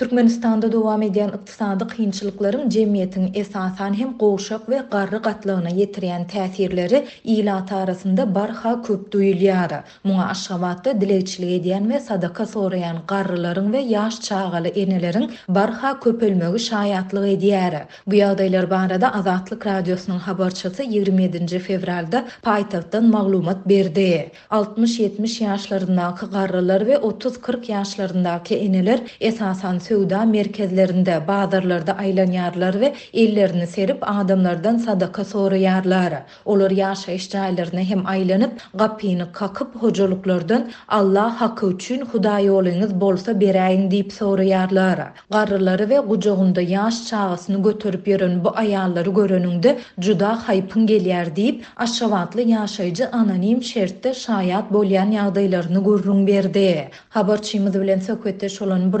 Türkmenistan'da 0.00 0.72
devam 0.74 1.02
edýän 1.02 1.32
ykdysady 1.36 1.84
kynçylykların 1.96 2.70
jemgyýetiň 2.74 3.24
esasan 3.40 3.92
hem 3.98 4.12
gowşak 4.22 4.62
we 4.68 4.78
garry 4.94 5.18
gatlygyna 5.26 5.70
ýetiren 5.80 6.22
täsirleri 6.30 7.00
ýylat 7.34 7.72
arasynda 7.80 8.24
barha 8.36 8.72
köp 8.86 9.02
duýulýar. 9.14 9.74
Muňa 10.08 10.28
aşgabatda 10.34 10.94
dilekçilik 11.02 11.58
diýen 11.66 11.84
we 11.92 11.98
sadaka 12.06 12.44
soraýan 12.54 12.98
garrylaryň 13.12 13.66
we 13.74 13.82
ýaş 13.94 14.16
çağaly 14.28 14.72
enelerin 14.84 15.26
barha 15.58 15.92
köpelmegi 16.06 16.60
şaýatlyk 16.70 17.26
edýär. 17.36 17.76
Bu 18.06 18.14
ýagdaýlar 18.22 18.70
barada 18.70 19.12
Azatlyk 19.18 19.66
radiosynyň 19.66 20.18
habarçysy 20.28 20.82
27-nji 20.96 21.58
fevralda 21.68 22.24
paýtagtdan 22.48 23.04
maglumat 23.16 23.68
berdi. 23.68 24.08
60-70 24.50 25.44
ýaşlaryndaky 25.44 26.32
garrylar 26.36 26.80
we 26.88 26.94
30-40 26.94 27.70
ýaşlaryndaky 27.74 28.54
eneler 28.68 29.00
esasan 29.20 29.78
sövda 29.90 30.24
merkezlerinde 30.24 31.20
bağdırlarda 31.28 31.96
aylan 31.96 32.30
ve 32.80 32.92
ellerini 33.12 33.66
serip 33.66 33.98
adamlardan 34.02 34.76
sadaka 34.76 35.24
soru 35.24 35.56
Olur 36.44 36.70
yaşa 36.70 37.12
işçaylarına 37.12 37.80
hem 37.80 38.06
aylanıp 38.06 38.52
kapini 38.78 39.22
kakıp 39.32 39.82
hocalıklardan 39.82 40.70
Allah 40.88 41.40
hakı 41.40 41.70
üçün 41.70 42.00
huda 42.06 42.38
yolunuz 42.38 43.00
bolsa 43.00 43.40
bereyin 43.40 43.90
deyip 43.90 44.12
soru 44.12 44.42
yarlar. 44.42 44.98
Garrıları 45.30 45.88
ve 45.88 45.98
gucağında 45.98 46.60
yaş 46.60 47.06
çağısını 47.06 47.62
götürüp 47.62 48.08
yorun 48.08 48.44
bu 48.44 48.52
ayarları 48.56 49.10
görününde 49.10 49.78
cuda 50.00 50.48
haypın 50.48 50.86
geliyar 50.86 51.36
deyip 51.36 51.66
aşavatlı 51.76 52.40
yaşayıcı 52.40 53.08
ananim 53.08 53.62
şerde 53.62 54.14
şayat 54.14 54.72
bolyan 54.72 55.10
yağdaylarını 55.10 55.82
gurrun 55.84 56.26
berdi. 56.26 56.88
Haberçiyimiz 57.08 57.74
bilen 57.80 58.00
sökvetteş 58.00 58.62
olan 58.62 58.92
bu 58.92 59.00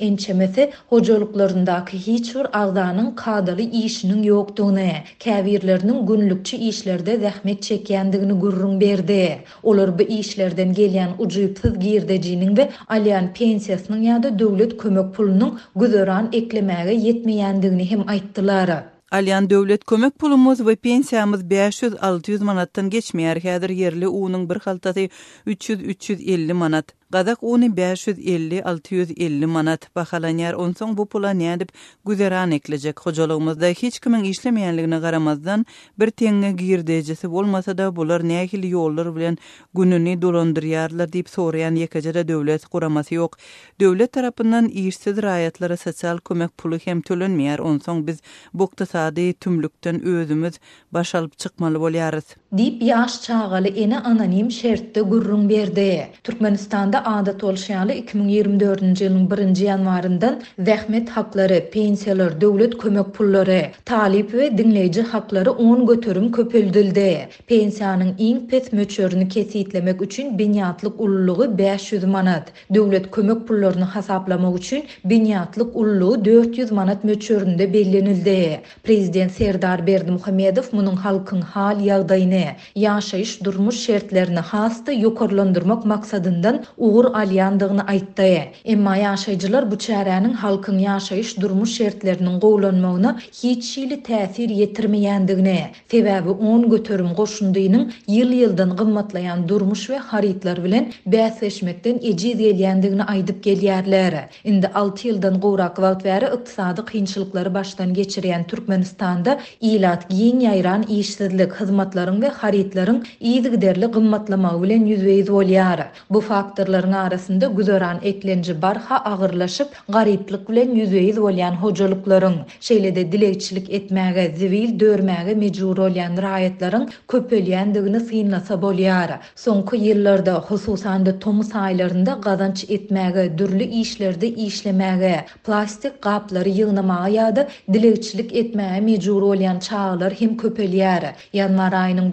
en 0.00 0.11
ençemesi 0.12 0.70
hojalıklarındaki 0.90 1.98
hiç 2.06 2.34
bir 2.34 2.46
ağdanın 2.62 3.10
kadalı 3.14 3.60
işinin 3.62 4.22
yoktuğuna, 4.22 4.88
kavirlerinin 5.24 6.06
günlükçü 6.06 6.56
işlerde 6.56 7.18
zahmet 7.18 7.62
çekendiğini 7.62 8.32
gurrun 8.32 8.80
berdi. 8.80 9.38
Olar 9.62 9.98
bu 9.98 10.02
işlerden 10.02 10.72
gelen 10.72 11.10
ucuyupsız 11.18 11.78
girdeciğinin 11.80 12.56
ve 12.56 12.68
alyan 12.88 13.32
pensiyasının 13.34 14.02
ya 14.02 14.22
da 14.22 14.38
dövlet 14.38 14.76
kömök 14.78 15.14
pulunun 15.14 15.58
güzoran 15.76 16.28
eklemeye 16.32 16.94
yetmeyendiğini 16.94 17.90
hem 17.90 18.08
aittılara. 18.08 18.91
Alyan 19.12 19.50
dövlet 19.50 19.84
kömek 19.84 20.14
pulumuz 20.18 20.66
ve 20.66 20.76
pensiyamız 20.76 21.42
500-600 21.44 22.44
manattan 22.44 22.90
geçmeyer 22.90 23.36
hädir 23.36 23.70
yerli 23.72 24.08
uunun 24.08 24.50
bir 24.50 24.56
xaltasy 24.56 25.04
300-350 25.46 26.52
manat. 26.52 26.88
Qazak 27.12 27.42
uuni 27.42 27.68
550-650 27.70 29.46
manat. 29.46 29.96
Bakalanyar 29.96 30.52
on 30.54 30.72
bu 30.96 31.06
pula 31.06 31.30
näme 31.34 31.60
dip 31.60 31.68
güzeran 32.06 32.50
eklejek. 32.50 33.00
Hojalygymyzda 33.06 33.66
hiç 33.66 34.00
kimin 34.00 34.24
işlemeýänligine 34.24 35.00
garamazdan 35.00 35.66
bir 35.98 36.10
teňe 36.10 36.52
girdejisi 36.52 37.30
bolmasa 37.30 37.78
da 37.78 37.96
bular 37.96 38.20
nähil 38.28 38.62
ýollar 38.72 39.16
bilen 39.16 39.38
gününi 39.74 40.14
dolandyrýarlar 40.22 41.08
diýip 41.12 41.28
soraýan 41.36 41.76
ýekejede 41.82 42.24
dövlet 42.28 42.70
guramasy 42.72 43.14
ýok. 43.14 43.32
Dövlet 43.80 44.12
tarafından 44.12 44.68
iyisiz 44.68 45.16
raýatlara 45.18 45.76
sosial 45.76 46.18
kömek 46.18 46.58
pulu 46.58 46.78
hem 46.84 47.00
tölenmeýär. 47.00 47.60
On 47.60 47.78
biz 47.80 48.06
biz 48.06 48.18
bukta 48.54 48.86
ýaşady 49.02 49.22
tümlükden 49.44 49.98
özümiz 50.10 50.60
başalyp 50.98 51.38
çykmaly 51.38 51.76
bolýarys. 51.86 52.36
dip 52.58 52.82
yaş 52.82 53.22
çağalı 53.22 53.68
ene 53.68 53.98
anonim 53.98 54.50
şertte 54.50 55.00
gurrun 55.00 55.48
berdi. 55.48 56.06
Türkmenistan'da 56.24 57.04
adat 57.06 57.44
olşayalı 57.44 57.92
2024-nji 57.92 59.02
ýylyň 59.02 59.28
1-nji 59.30 59.64
ýanwarından 59.68 60.34
zähmet 60.68 61.08
haklary, 61.08 61.58
pensiýalar, 61.58 62.40
döwlet 62.40 62.78
kömek 62.78 63.14
pullary, 63.14 63.62
talip 63.84 64.30
we 64.30 64.46
dinleýiji 64.58 65.02
haklary 65.04 65.48
10 65.50 65.86
göterim 65.86 66.32
köpüldildi. 66.32 67.28
Pensiýanyň 67.48 68.10
iň 68.18 68.46
pet 68.48 68.72
möçörünü 68.72 69.28
kesitlemek 69.28 70.02
üçin 70.02 70.38
binyatlık 70.38 71.00
ullugu 71.00 71.58
500 71.58 72.04
manat, 72.04 72.52
döwlet 72.74 73.10
kömek 73.10 73.46
pullaryny 73.48 73.82
hasaplamak 73.84 74.58
üçin 74.58 74.84
binyatlık 75.04 75.76
ullugy 75.76 76.24
400 76.30 76.72
manat 76.72 77.04
möçörinde 77.04 77.72
bellenildi. 77.72 78.60
Prezident 78.84 79.32
Serdar 79.32 79.86
Berdimuhammedow 79.86 80.76
munun 80.76 80.96
halkın 80.96 81.40
hal 81.40 81.80
ýagdaýyny 81.80 82.41
ýene 82.42 82.56
ýaşaýyş 82.82 83.32
durmuş 83.44 83.76
şertlerini 83.80 84.38
hasta 84.40 84.92
ýokurlandyrmak 84.92 85.86
maksadyndan 85.86 86.62
Uğur 86.76 87.04
Alyandygyny 87.04 87.80
aýtdy. 87.80 88.46
Emma 88.64 88.96
ýaşaýjylar 88.98 89.70
bu 89.70 89.74
çäräniň 89.74 90.32
halkyň 90.42 90.78
ýaşaýyş 90.88 91.40
durmuş 91.40 91.76
şertleriniň 91.80 92.40
gowlanmagyna 92.40 93.18
hiç 93.42 93.62
şeýle 93.76 94.00
täsir 94.02 94.48
ýetirmeýändigini, 94.58 95.58
sebäbi 95.92 96.30
10 96.30 96.70
götürüm 96.70 97.08
goşundynyň 97.18 97.86
ýyl-ýyldan 98.08 98.70
gymmatlaýan 98.78 99.48
durmuş 99.48 99.80
we 99.86 99.98
haritlar 99.98 100.64
bilen 100.64 100.92
bäsleşmekden 101.06 101.96
ejiz 102.02 102.40
gelýändigini 102.42 103.04
aýdyp 103.06 103.38
gelýärler. 103.48 104.24
Indi 104.44 104.70
6 104.74 105.08
ýyldan 105.08 105.38
gowrak 105.40 105.76
wagt 105.76 106.04
bäri 106.04 106.24
ykdysady 106.36 106.80
kynçylyklary 106.92 107.54
başdan 107.54 107.94
geçiren 107.94 108.44
Türkmenistanda 108.44 109.38
ýylat 109.62 110.08
giýin 110.10 110.38
ýayran 110.48 110.82
işsizlik 110.88 111.52
hyzmatlaryň 111.60 112.20
we 112.24 112.31
haritlaryň 112.40 113.00
iýdigi 113.30 113.58
derli 113.64 113.88
gymmatlamagy 113.96 114.60
bilen 114.64 114.84
ýüzbeýiz 114.90 115.28
bolýar. 115.34 115.80
Bu 116.14 116.20
faktorlaryň 116.28 116.94
arasynda 117.04 117.46
güzaran 117.58 117.98
eklenji 118.10 118.54
barha 118.62 118.98
agyrlaşyp, 119.12 119.68
garyplyk 119.96 120.46
bilen 120.50 120.72
ýüzbeýiz 120.80 121.18
bolýan 121.24 121.56
hojalyklaryň, 121.64 122.36
şeýlede 122.68 123.04
dilekçilik 123.12 123.66
etmäge, 123.78 124.24
zivil 124.42 124.72
dörmäge 124.80 125.34
mejbur 125.42 125.78
bolýan 125.84 126.16
raýatlaryň 126.26 126.86
köpelýändigini 127.14 128.00
synlasa 128.08 128.58
bolýar. 128.66 129.16
Soňky 129.44 129.80
ýyllarda 129.88 130.38
hususan 130.50 131.06
da 131.06 131.16
tomus 131.26 131.52
aýlarynda 131.64 132.18
gazanç 132.28 132.64
etmäge, 132.78 133.28
dürli 133.38 133.64
işlerde 133.82 134.28
işlemäge, 134.28 135.24
plastik 135.46 136.02
gaplary 136.02 136.50
ýygnamaga 136.50 137.10
ýa-da 137.16 137.46
dilekçilik 137.78 138.32
etmäge 138.44 138.80
mejbur 138.88 139.22
bolýan 139.28 139.60
çağlar 139.60 140.12
hem 140.18 140.36
köpelýär. 140.36 141.10
Ýanwar 141.34 141.72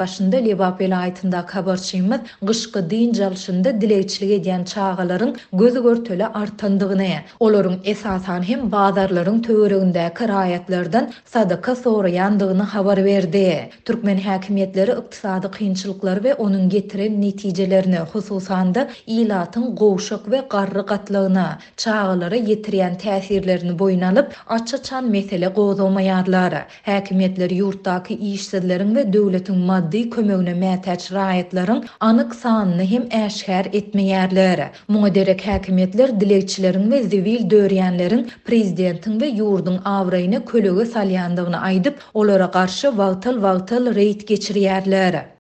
başında 0.10 0.38
Lebap 0.38 0.82
aytında 0.82 1.46
kabarçıymız 1.46 2.20
gışkı 2.42 2.90
din 2.90 3.14
çalışında 3.14 3.82
dileçilik 3.82 4.32
ediyen 4.32 4.64
çağaların 4.64 5.36
gözü 5.54 5.84
görtöle 5.84 6.28
artandığına 6.28 7.04
ye. 7.04 7.22
Oların 7.40 7.80
esasan 7.84 8.42
hem 8.42 8.72
bazarların 8.72 9.42
töğüründe 9.42 10.12
kirayetlerden 10.18 11.12
sadaka 11.26 11.76
soru 11.76 12.08
yandığını 12.08 12.64
haber 12.64 13.06
verdi. 13.06 13.70
Türkmen 13.86 14.18
hakimiyetleri 14.20 14.92
iktisadi 15.06 15.48
kıyınçılıklar 15.52 16.24
ve 16.24 16.36
onun 16.36 16.70
getiren 16.70 17.22
neticelerini 17.22 18.00
hususan 18.00 18.76
da 18.76 18.88
ilatın 19.08 19.76
goğuşak 19.76 20.32
ve 20.32 20.42
garrıqatlığına 20.50 21.60
çağaları 21.78 22.38
yitiriyen 22.38 22.96
tesirlerini 22.98 23.80
boynalıp 23.80 24.30
açıçan 24.48 25.10
mesele 25.12 25.48
gozomayarlara. 25.48 26.66
Hakimiyetleri 26.86 27.56
yurttaki 27.56 28.14
işsizlerin 28.14 28.96
ve 28.96 29.14
devletin 29.14 29.58
maddi 29.58 29.99
maddi 30.00 30.10
kömögüne 30.16 30.54
mätäç 30.54 31.08
raýatlaryň 31.16 31.82
anyk 32.10 32.36
sanyny 32.36 32.86
hem 32.92 33.04
äşgär 33.10 33.66
etmeýärler. 33.80 34.64
Muňa 34.88 35.24
häkimetler 35.46 36.20
dilekçileriň 36.20 36.84
we 36.92 37.04
zivil 37.10 37.42
döreýänleriň 37.52 38.22
prezidentiň 38.48 39.14
we 39.22 39.30
ýurdun 39.44 39.80
awraýyny 39.84 40.40
kölege 40.52 40.86
salýandygyny 40.96 41.58
aýdyp, 41.72 41.96
olara 42.14 42.48
garşy 42.56 42.88
wagtal-wagtal 43.00 43.84
reýt 43.98 44.24
geçirýärler. 44.32 45.36